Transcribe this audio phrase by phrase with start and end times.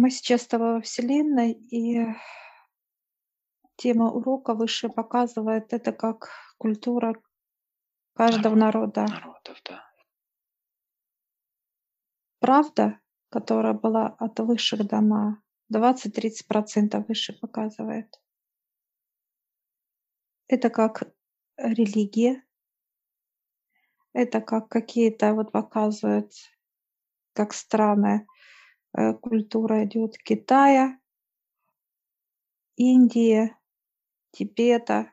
[0.00, 2.06] Мы сейчас с тобой во Вселенной, и
[3.76, 7.20] тема урока выше показывает это как культура
[8.14, 9.12] каждого Народ, народа.
[9.12, 9.84] народов, да.
[12.38, 18.22] Правда, которая была от высших дана, 20-30% выше показывает.
[20.48, 21.12] Это как
[21.58, 22.42] религия,
[24.14, 26.32] это как какие-то вот показывают,
[27.34, 28.26] как страны,
[29.20, 30.98] культура идет Китая,
[32.76, 33.54] Индии,
[34.32, 35.12] Тибета,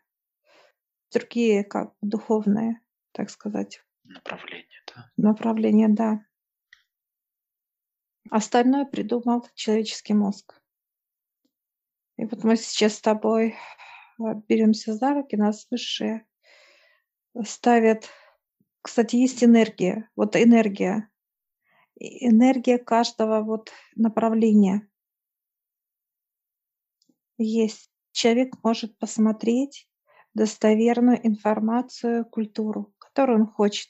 [1.12, 5.12] другие как духовные, так сказать, Направление, да.
[5.18, 6.26] направления, да.
[8.30, 10.62] Остальное придумал человеческий мозг.
[12.18, 13.56] И вот мы сейчас с тобой
[14.20, 16.26] а, беремся за руки, нас высшие
[17.44, 18.10] ставят.
[18.82, 20.10] Кстати, есть энергия.
[20.16, 21.10] Вот энергия.
[22.00, 24.88] Энергия каждого вот направления
[27.38, 27.90] есть.
[28.12, 29.88] Человек может посмотреть
[30.34, 33.90] достоверную информацию, культуру, которую он хочет,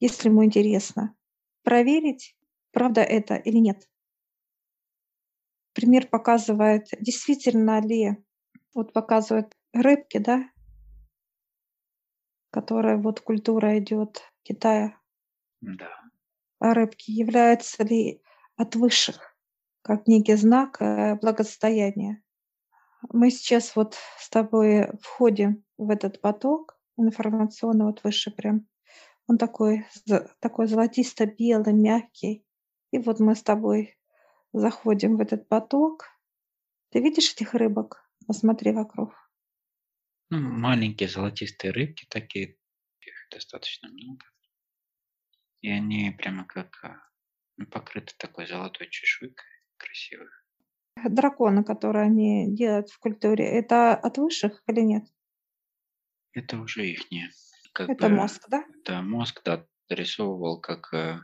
[0.00, 1.16] если ему интересно.
[1.62, 2.36] Проверить,
[2.72, 3.88] правда это или нет.
[5.72, 8.16] Пример показывает, действительно ли,
[8.74, 10.48] вот показывают рыбки, да,
[12.50, 14.96] которая вот культура идет Китая,
[15.60, 16.03] Да.
[16.64, 18.22] А рыбки являются ли
[18.56, 19.36] от высших,
[19.82, 22.22] как некий знак э, благосостояния.
[23.12, 28.66] Мы сейчас вот с тобой входим в этот поток информационный, вот выше прям.
[29.26, 29.86] Он такой,
[30.40, 32.46] такой золотисто-белый, мягкий.
[32.92, 33.98] И вот мы с тобой
[34.54, 36.06] заходим в этот поток.
[36.92, 38.08] Ты видишь этих рыбок?
[38.26, 39.12] Посмотри вокруг.
[40.30, 42.56] Ну, маленькие золотистые рыбки такие,
[43.00, 44.24] их достаточно много.
[45.64, 46.96] И они прямо как а,
[47.56, 49.46] ну, покрыты такой золотой чешуйкой
[49.78, 50.28] красивой.
[51.08, 55.04] Драконы, которые они делают в культуре, это от высших или нет?
[56.34, 57.10] Это уже их
[57.72, 58.62] Как Это бы, мозг, да?
[58.84, 61.20] да, мозг, да, дорисовывал как, э,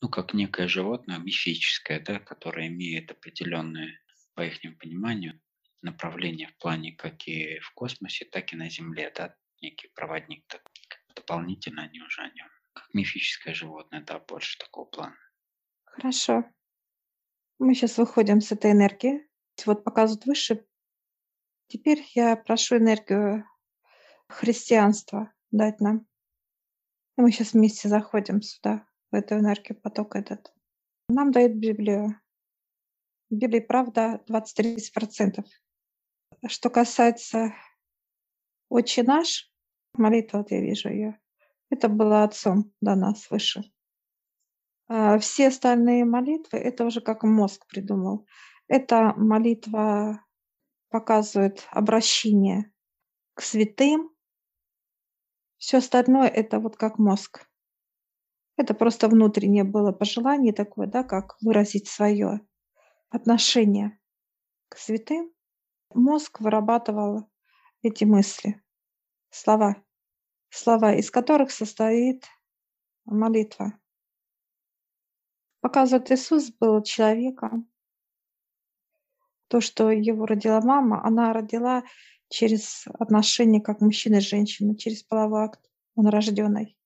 [0.00, 3.98] ну, как некое животное мифическое, да, которое имеет определенные,
[4.34, 5.40] по их пониманию,
[5.82, 10.62] направления в плане как и в космосе, так и на Земле, да, некий проводник, так,
[11.16, 15.16] дополнительно они уже о нем, как мифическое животное, да, больше такого плана.
[15.84, 16.44] Хорошо.
[17.58, 19.26] Мы сейчас выходим с этой энергии.
[19.64, 20.66] Вот показывают выше.
[21.68, 23.48] Теперь я прошу энергию
[24.28, 26.06] христианства дать нам.
[27.16, 30.52] И мы сейчас вместе заходим сюда, в эту энергию, поток этот.
[31.08, 32.20] Нам дает Библию.
[33.30, 35.44] В Библии правда 20-30%.
[36.46, 37.54] Что касается
[38.68, 39.50] «Отче наш»,
[39.94, 41.18] молитва, вот я вижу ее,
[41.70, 43.62] это было Отцом дана свыше.
[44.88, 48.26] А все остальные молитвы- это уже как мозг придумал.
[48.68, 50.24] Это молитва
[50.90, 52.72] показывает обращение
[53.34, 54.10] к святым.
[55.58, 57.46] Все остальное- это вот как мозг.
[58.56, 62.40] Это просто внутреннее было пожелание такое, да, как выразить свое
[63.10, 63.98] отношение
[64.68, 65.32] к святым.
[65.94, 67.30] Мозг вырабатывал
[67.82, 68.62] эти мысли,
[69.30, 69.76] слова,
[70.50, 72.24] слова, из которых состоит
[73.04, 73.78] молитва.
[75.60, 77.70] Показывает, Иисус был человеком.
[79.48, 81.84] То, что его родила мама, она родила
[82.28, 85.60] через отношения как мужчина и женщина, через половой акт.
[85.94, 86.76] Он рожденный.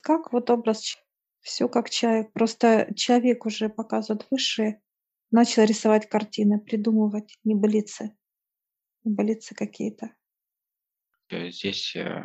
[0.00, 0.96] Как вот образ,
[1.40, 2.32] все как человек.
[2.32, 4.82] Просто человек уже показывает высшее,
[5.30, 8.16] начал рисовать картины, придумывать небылицы,
[9.04, 10.14] небылицы какие-то.
[11.30, 12.22] Есть Здесь э,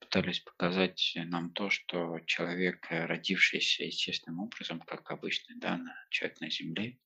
[0.00, 6.50] пытались показать нам то, что человек, э, родившийся естественным образом, как обычный да, человек на
[6.50, 6.98] Земле,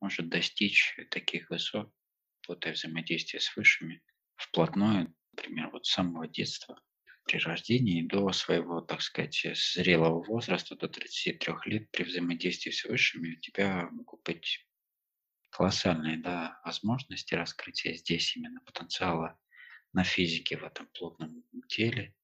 [0.00, 1.90] может достичь таких высот
[2.48, 4.02] и взаимодействия с высшими
[4.36, 6.78] вплотную, например, вот с самого детства,
[7.24, 12.84] при рождении до своего, так сказать, э, зрелого возраста, до 33 лет, при взаимодействии с
[12.84, 14.66] высшими у тебя могут быть
[15.48, 19.38] колоссальные да, возможности раскрытия здесь именно потенциала
[19.94, 22.14] на физике в этом плотном теле,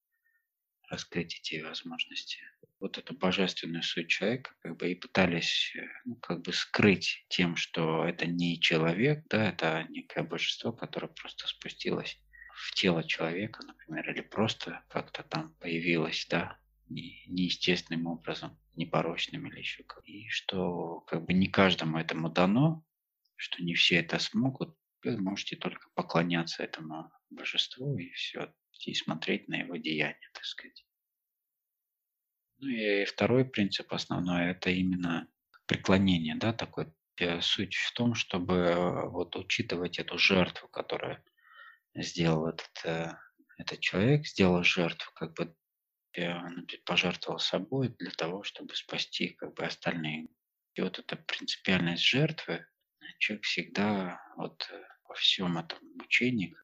[0.91, 2.39] раскрыть эти возможности.
[2.79, 7.55] Вот эту божественную суть человека как бы и пытались э, ну, как бы скрыть тем,
[7.55, 12.19] что это не человек, да, это некое божество, которое просто спустилось
[12.55, 16.59] в тело человека, например, или просто как-то там появилось, да,
[16.89, 20.01] не- неестественным образом, непорочным или еще как.
[20.05, 22.83] И что как бы не каждому этому дано,
[23.37, 28.53] что не все это смогут, вы можете только поклоняться этому божеству и все,
[28.85, 30.85] и смотреть на его деяния, так сказать.
[32.57, 35.27] Ну и второй принцип основной– это именно
[35.65, 41.23] преклонение, да, такое э, суть в том, чтобы вот учитывать эту жертву, которую
[41.95, 43.13] сделал этот, э,
[43.57, 45.55] этот человек, сделал жертву, как бы
[46.15, 46.33] э,
[46.85, 50.27] пожертвовал собой для того, чтобы спасти как бы остальные.
[50.75, 52.67] И вот эта принципиальность жертвы,
[53.17, 54.69] человек всегда вот
[55.07, 56.55] во всем этом учении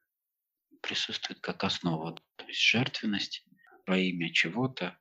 [0.81, 2.15] присутствует как основа.
[2.35, 3.45] То есть жертвенность
[3.85, 4.97] во имя чего-то,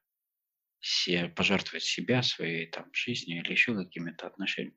[1.35, 4.77] пожертвовать себя, своей там, жизнью или еще какими-то отношениями.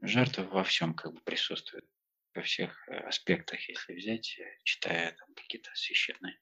[0.00, 1.84] Жертва во всем как бы присутствует,
[2.34, 6.38] во всех э, аспектах, если взять, э, читая там какие-то священные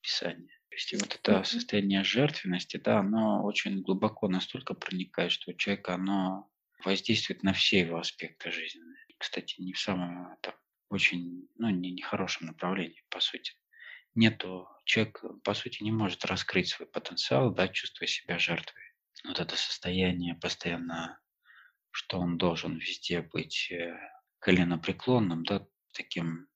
[0.00, 0.58] писания.
[0.68, 5.54] То есть и вот это состояние жертвенности, да, оно очень глубоко настолько проникает, что у
[5.54, 6.50] человека оно
[6.84, 8.82] воздействует на все его аспекты жизни.
[9.18, 10.54] Кстати, не в самом там,
[10.88, 13.52] очень, ну, не, не хорошем направлении, по сути.
[14.14, 18.82] Нету, человек, по сути, не может раскрыть свой потенциал, да, чувствуя себя жертвой.
[19.24, 21.20] Вот это состояние постоянно,
[21.90, 23.96] что он должен везде быть э,
[24.38, 26.48] коленопреклонным, да, таким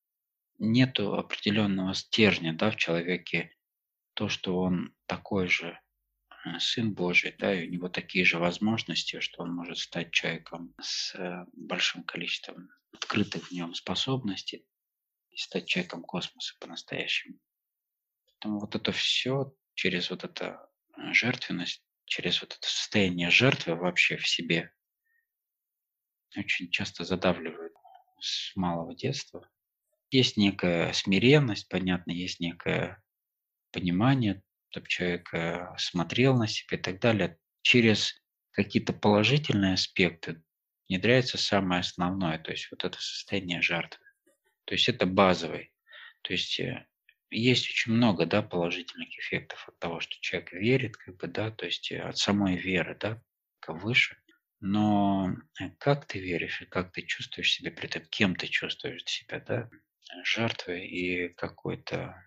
[0.58, 3.54] нету определенного стержня, да, в человеке,
[4.14, 5.78] то, что он такой же
[6.44, 10.74] э, Сын Божий, да, и у него такие же возможности, что он может стать человеком
[10.80, 14.66] с э, большим количеством открытых в нем способностей
[15.30, 17.38] и стать человеком космоса по-настоящему.
[18.26, 20.58] Поэтому вот это все через вот эту э,
[21.12, 24.72] жертвенность, через вот это состояние жертвы вообще в себе
[26.36, 27.72] очень часто задавливают
[28.20, 29.48] с малого детства.
[30.10, 33.02] Есть некая смиренность, понятно, есть некое
[33.72, 37.38] понимание, чтобы человек э, смотрел на себя и так далее.
[37.62, 38.14] Через
[38.52, 40.42] какие-то положительные аспекты
[40.88, 44.04] внедряется самое основное, то есть вот это состояние жертвы.
[44.64, 45.72] То есть это базовый.
[46.22, 46.86] То есть э,
[47.30, 51.66] есть очень много да, положительных эффектов от того, что человек верит, как бы, да, то
[51.66, 53.20] есть э, от самой веры, да,
[53.66, 54.16] выше.
[54.60, 59.04] Но э, как ты веришь и как ты чувствуешь себя при этом, кем ты чувствуешь
[59.04, 59.70] себя, да,
[60.24, 62.22] жертвой и какой-то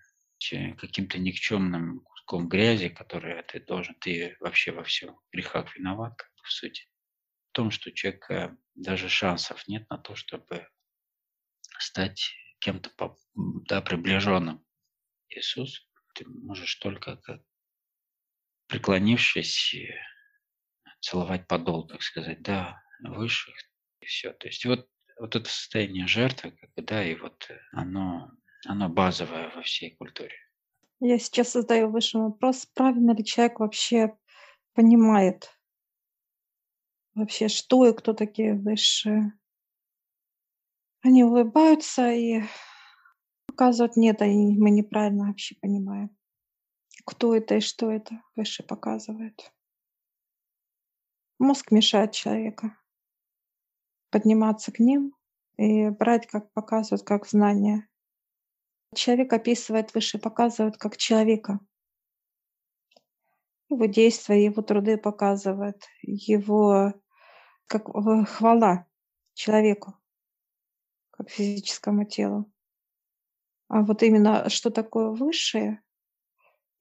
[0.77, 6.43] каким-то никчемным куском грязи, который ты должен, ты вообще во всем грехах виноват, как бы,
[6.43, 6.87] в сути
[7.55, 10.67] том, что у человека даже шансов нет на то, чтобы
[11.79, 12.29] стать
[12.59, 12.91] кем-то
[13.33, 15.81] да, приближенным к Иисусу.
[16.13, 17.41] Ты можешь только как
[18.67, 19.73] преклонившись
[20.99, 23.55] целовать подол, так сказать, да, высших,
[24.01, 24.33] и все.
[24.33, 28.31] То есть вот, вот это состояние жертвы, как бы, да, и вот оно,
[28.65, 30.35] оно базовое во всей культуре.
[30.99, 34.17] Я сейчас задаю выше вопрос, правильно ли человек вообще
[34.73, 35.54] понимает
[37.15, 39.33] вообще, что и кто такие высшие.
[41.01, 42.43] Они улыбаются и
[43.47, 46.15] показывают, нет, они, мы неправильно вообще понимаем,
[47.05, 49.51] кто это и что это выше показывает.
[51.39, 52.77] Мозг мешает человека
[54.09, 55.13] подниматься к ним
[55.57, 57.87] и брать, как показывают, как знания.
[58.93, 61.59] Человек описывает выше, показывают как человека.
[63.69, 66.93] Его действия, его труды показывают, его
[67.67, 67.87] как
[68.27, 68.87] хвала
[69.33, 69.95] человеку,
[71.11, 72.51] как физическому телу.
[73.67, 75.81] А вот именно что такое высшее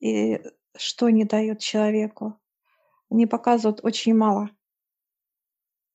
[0.01, 0.41] и
[0.77, 2.39] что не дает человеку,
[3.11, 4.51] они показывают очень мало.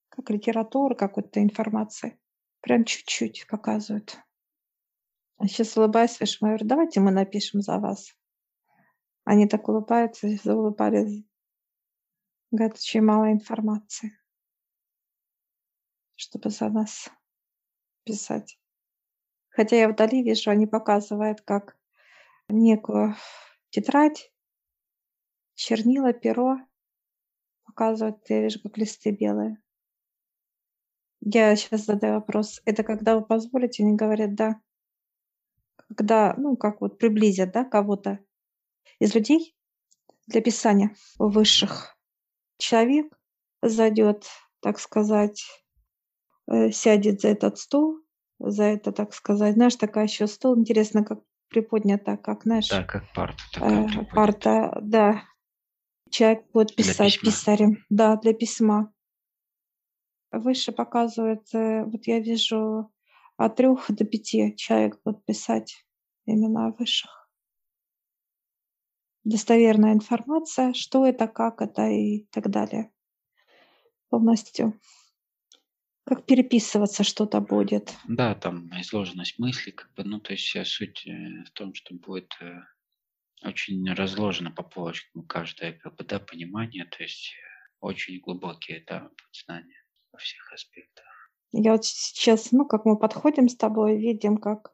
[0.09, 2.19] Как литература, какой-то информации.
[2.61, 4.17] Прям чуть-чуть показывают.
[5.37, 8.13] А сейчас улыбаюсь, Вишма, говорю, давайте мы напишем за вас.
[9.23, 11.23] Они так улыбаются, заулыбались.
[12.51, 14.18] Говорят, очень мало информации
[16.19, 17.09] чтобы за нас
[18.03, 18.59] писать.
[19.49, 21.77] Хотя я вдали вижу, они показывают как
[22.49, 23.15] некую
[23.69, 24.33] тетрадь,
[25.55, 26.57] чернила, перо.
[27.63, 29.61] Показывают, я вижу, как листы белые.
[31.21, 32.61] Я сейчас задаю вопрос.
[32.65, 33.83] Это когда вы позволите?
[33.83, 34.61] Они говорят, да.
[35.77, 38.19] Когда, ну, как вот приблизят, да, кого-то
[38.99, 39.55] из людей
[40.27, 41.97] для писания высших.
[42.57, 43.17] Человек
[43.61, 44.27] зайдет,
[44.59, 45.45] так сказать,
[46.71, 47.99] сядет за этот стол,
[48.39, 49.55] за это, так сказать.
[49.55, 54.79] Знаешь, такая еще стол, интересно, как приподнята, как, знаешь, Да, как парта такая э, парта,
[54.81, 55.23] да.
[56.09, 58.93] Человек будет писать писарем, да, для письма.
[60.31, 62.91] Выше показывает, э, вот я вижу
[63.37, 65.85] от трех до пяти человек будет писать
[66.25, 67.29] имена высших.
[69.23, 72.91] Достоверная информация, что это, как это и так далее.
[74.09, 74.79] Полностью
[76.09, 77.93] как переписываться что-то будет.
[78.07, 81.95] Да, там изложенность мысли, как бы, ну, то есть вся суть э, в том, что
[81.95, 82.59] будет э,
[83.43, 87.33] очень разложено по полочкам каждое, как бы, да, понимание, то есть
[87.79, 91.05] очень глубокие, да, знания во всех аспектах.
[91.51, 94.73] Я вот сейчас, ну, как мы подходим с тобой, видим, как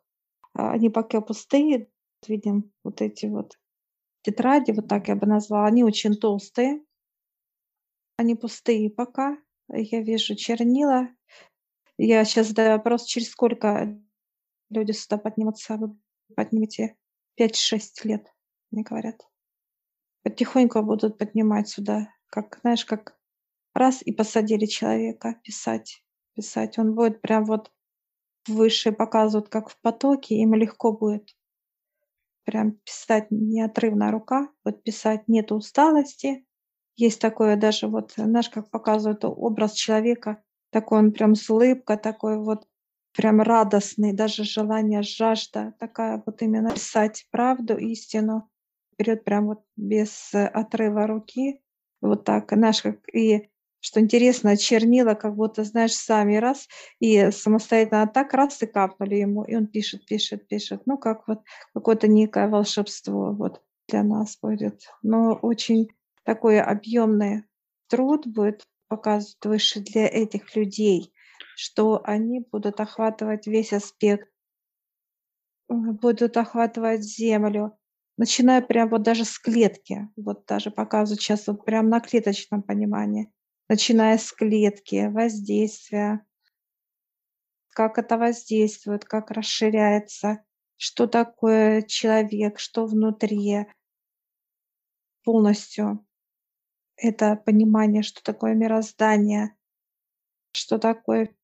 [0.54, 1.90] а, они пока пустые,
[2.28, 3.58] видим вот эти вот
[4.24, 6.82] тетради, вот так я бы назвала, они очень толстые,
[8.18, 9.38] они пустые пока.
[9.70, 11.10] Я вижу чернила.
[11.98, 13.98] Я сейчас задаю вопрос, через сколько
[14.70, 15.98] люди сюда поднимутся, вы
[16.36, 16.98] поднимете
[17.40, 18.34] 5-6 лет,
[18.72, 19.22] мне говорят.
[20.24, 23.18] Потихоньку будут поднимать сюда, как, знаешь, как
[23.74, 26.04] раз и посадили человека писать,
[26.34, 26.78] писать.
[26.78, 27.72] Он будет прям вот
[28.48, 31.36] выше показывают, как в потоке, им легко будет
[32.46, 36.46] прям писать неотрывная рука, вот писать нет усталости.
[36.98, 42.38] Есть такое даже вот, знаешь, как показывают образ человека, такой он прям с улыбкой, такой
[42.38, 42.68] вот
[43.14, 48.50] прям радостный, даже желание, жажда, такая вот именно писать правду, истину,
[48.94, 51.62] вперед прям вот без отрыва руки,
[52.02, 53.50] вот так, знаешь, как и
[53.82, 56.68] что интересно, чернила как будто, знаешь, сами раз
[57.00, 60.82] и самостоятельно так раз и капнули ему, и он пишет, пишет, пишет.
[60.88, 61.42] Ну, как вот
[61.74, 64.82] какое-то некое волшебство вот для нас будет.
[65.04, 65.90] Но очень
[66.26, 67.44] такой объемный
[67.88, 71.14] труд будет показывать выше для этих людей,
[71.56, 74.30] что они будут охватывать весь аспект,
[75.70, 77.78] будут охватывать землю,
[78.18, 83.32] начиная прям вот даже с клетки, вот даже показывают сейчас вот прям на клеточном понимании,
[83.70, 86.26] начиная с клетки, воздействия,
[87.70, 90.44] как это воздействует, как расширяется,
[90.78, 93.68] что такое человек, что внутри,
[95.24, 96.05] полностью
[96.98, 99.56] это понимание, что такое мироздание,
[100.54, 101.36] что такое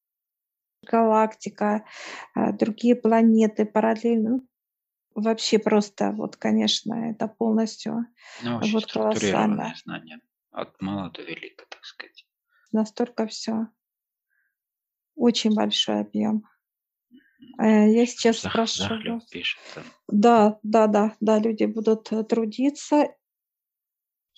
[0.83, 1.85] галактика,
[2.33, 4.29] а, другие планеты, параллельно.
[4.29, 4.47] Ну,
[5.15, 8.05] вообще просто, вот, конечно, это полностью
[8.41, 9.75] Ну, вот колоссально.
[9.83, 10.19] знание.
[10.51, 12.25] От мала до велика, так сказать.
[12.71, 13.67] Настолько все
[15.15, 16.43] очень большой объем.
[17.59, 19.83] Э, я сейчас Зах спрашиваю Захлеб пишет там.
[20.07, 23.13] Да, да-да, да, люди будут, э, трудиться.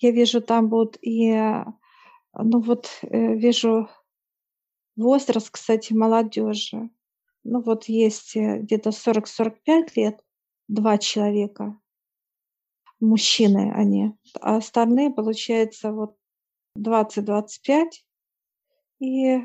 [0.00, 1.64] Я вижу, там будут и, э,
[2.34, 3.88] ну вот, э, вижу
[4.96, 6.90] возраст, кстати, молодежи.
[7.44, 10.20] Ну вот есть, э, где-то 40-45 лет,
[10.68, 11.78] 2 человека,
[13.00, 16.16] мужчины они, а остальные, получается, вот
[16.76, 18.04] 20-25
[19.00, 19.40] и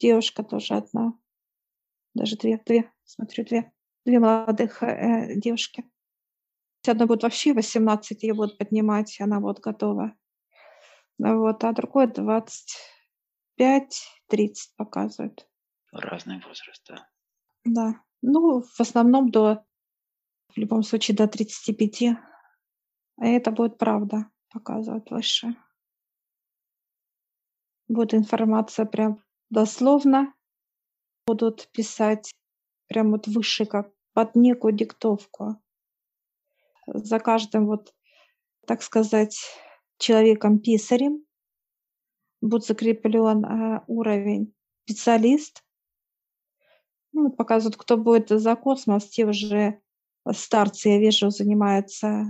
[0.00, 1.14] девушка тоже одна,
[2.14, 3.72] даже 2, 2, смотрю, 2,
[4.06, 5.84] 2 молодых, э, девушки.
[6.86, 10.14] Одна будет вообще 18, ее будут поднимать, она вот готова.
[11.18, 12.66] Ну вот, а другой 25-30
[14.76, 15.48] показывает.
[15.92, 17.08] Разный возраст, да.
[17.64, 18.02] Да.
[18.22, 19.64] Ну, в основном до,
[20.48, 22.16] в любом случае, до 35.
[23.18, 25.54] А это будет правда показывать выше.
[27.88, 30.34] Будет информация прям дословно.
[31.26, 32.32] Будут писать
[32.88, 35.61] прям вот выше, как под некую диктовку.
[36.86, 37.94] За каждым вот,
[38.66, 39.38] так сказать,
[39.98, 41.24] человеком-писарем
[42.40, 44.52] будет закреплен а, уровень
[44.84, 45.62] специалист.
[47.12, 49.80] Ну, показывают, кто будет за космос, те уже
[50.32, 52.26] старцы, я вижу, занимаются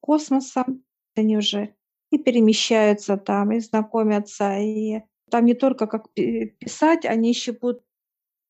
[0.00, 0.84] космосом.
[1.14, 1.74] Они уже
[2.10, 5.00] и перемещаются там, и знакомятся, и
[5.30, 7.82] там не только как пи- писать, они еще будут,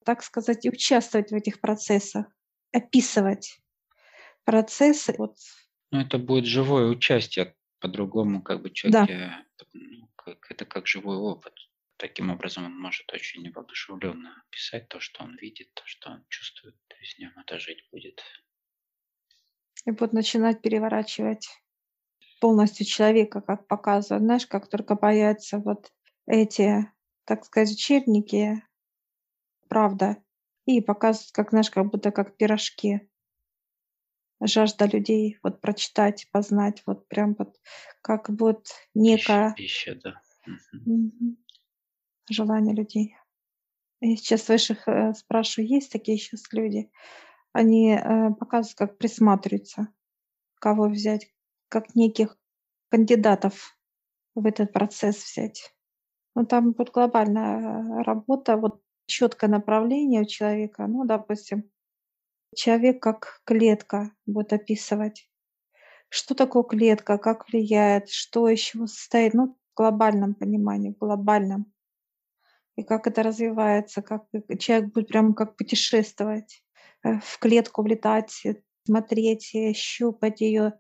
[0.05, 2.27] так сказать, и участвовать в этих процессах,
[2.73, 3.62] описывать
[4.45, 5.15] процессы.
[5.19, 5.37] Вот,
[5.91, 7.55] Ну, это будет живое участие.
[7.81, 11.55] По-другому, как бы да, человек, э, ну, как, это как живой опыт.
[11.97, 16.77] Таким образом, он может очень воодушевленно описать то, что он видит, то, что он чувствует.
[16.89, 18.23] То есть в нем это жить будет.
[19.85, 21.49] и будут начинать переворачивать
[22.41, 24.25] полностью человека, как показывают.
[24.25, 25.93] Знаешь, как только появятся вот
[26.27, 26.91] эти,
[27.25, 28.65] так сказать, учебники,
[29.69, 30.23] правда,
[30.67, 33.09] и показывают, как, знаешь, как будто как пирожки.
[34.45, 37.57] Жажда людей вот прочитать, познать, вот прям вот
[38.01, 40.21] как вот Пища, некое пища, да.
[40.73, 41.37] Мгм,
[42.29, 43.17] желание людей.
[44.01, 46.91] Я сейчас высших э, спрашиваю, есть такие сейчас люди?
[47.53, 49.89] Они э, показывают, как присматриваются,
[50.57, 51.33] кого взять,
[51.69, 52.37] как неких
[52.89, 53.79] кандидатов
[54.35, 55.75] в этот процесс взять.
[56.35, 60.87] Ну, там вот глобальная работа, вот четкое направление у человека.
[60.87, 61.71] Ну, допустим,
[62.55, 65.29] человек как клетка будет описывать.
[66.09, 71.73] Что такое клетка, как влияет, что из чего состоит, ну, в глобальном понимании, в глобальном.
[72.77, 74.27] И как это развивается, как
[74.59, 76.65] человек будет прям как путешествовать,
[77.05, 80.79] э, в клетку влетать, э, смотреть, э, щупать ее,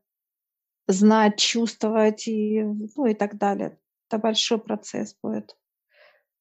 [0.86, 3.78] знать, чувствовать и, ну, и так далее.
[4.08, 5.56] Это большой процесс будет.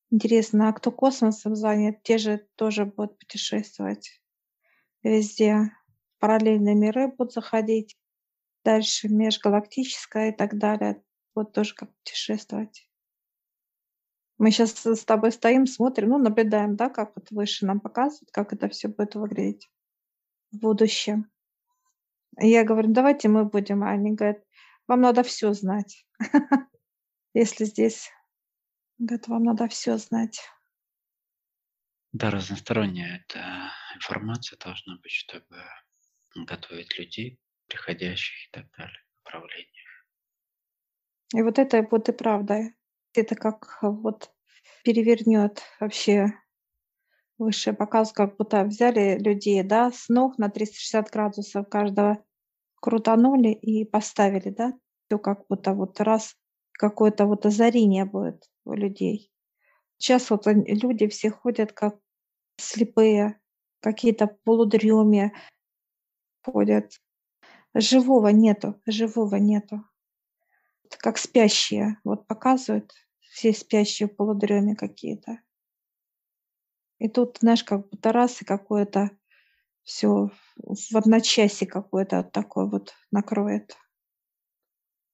[0.09, 4.20] Интересно, а кто космосом занят, те же тоже будут путешествовать
[5.03, 5.71] везде.
[6.19, 7.97] Параллельные миры будут заходить,
[8.63, 11.03] дальше межгалактическое и так далее.
[11.33, 12.87] Вот тоже как путешествовать.
[14.37, 18.53] Мы сейчас с тобой стоим, смотрим, ну, наблюдаем, да, как вот выше нам показывают, как
[18.53, 19.69] это все будет выглядеть
[20.51, 21.31] в будущем.
[22.39, 24.43] Я говорю, давайте мы будем, а они говорят,
[24.87, 26.07] вам надо все знать.
[27.33, 28.09] Если здесь,
[28.97, 30.41] говорят, вам надо все знать.
[32.11, 35.63] Да, разносторонняя эта информация должна быть, чтобы
[36.35, 40.05] готовить людей, приходящих и так далее, направлениях.
[41.33, 42.69] И вот это вот и правда.
[43.13, 44.31] Это как вот
[44.83, 46.33] перевернет вообще
[47.37, 52.23] высший показ, как будто взяли людей, да, с ног на 360 градусов каждого
[52.75, 54.73] крутанули и поставили, да,
[55.05, 56.35] все как будто вот раз
[56.73, 59.31] какое-то вот озарение будет у людей.
[59.97, 61.99] Сейчас вот люди все ходят как
[62.57, 63.40] слепые,
[63.81, 65.33] какие-то полудреме
[66.43, 66.93] ходят.
[67.73, 69.83] Живого нету, живого нету.
[70.99, 75.39] Как спящие, вот показывают все спящие в полудреме какие-то.
[76.99, 79.11] И тут, знаешь, как будто раз и какое-то
[79.83, 83.75] все в одночасье какое-то такое вот накроет.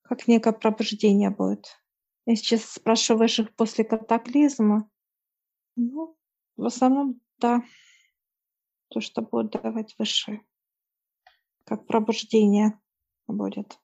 [0.01, 1.79] Как некое пробуждение будет.
[2.25, 4.89] Я сейчас спрашиваешь их после катаклизма.
[5.77, 6.17] Ну,
[6.57, 7.63] в основном, да.
[8.89, 10.41] То, что будет давать выше.
[11.65, 12.79] Как пробуждение
[13.27, 13.79] будет.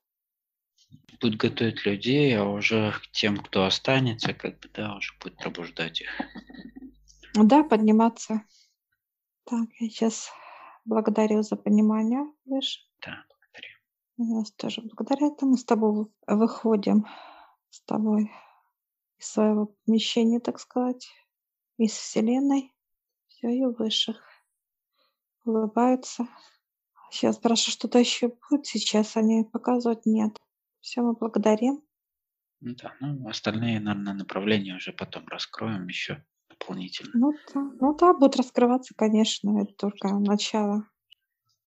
[1.20, 6.00] Будут готовить людей, а уже к тем, кто останется, как бы, да, уже будет пробуждать
[6.00, 6.08] их.
[7.34, 8.42] Да, подниматься.
[9.44, 10.30] Так, я сейчас
[10.84, 12.80] благодарю за понимание выше.
[13.02, 13.74] Да, благодарю.
[14.16, 17.06] Я вас тоже благодаря этому с тобой выходим
[17.74, 18.30] с тобой
[19.18, 21.08] из своего помещения, так сказать,
[21.76, 22.72] из Вселенной,
[23.26, 24.22] все и высших.
[25.44, 26.26] Улыбаются.
[27.10, 28.66] Сейчас спрашиваю, что-то еще будет.
[28.66, 30.36] Сейчас они показывать нет.
[30.80, 31.82] Все, мы благодарим.
[32.60, 37.10] Ну да, ну остальные, наверное, направления уже потом раскроем еще дополнительно.
[37.14, 40.88] Ну да, ну да, будет раскрываться, конечно, это только начало.